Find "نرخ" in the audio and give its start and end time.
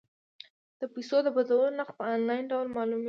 1.77-1.89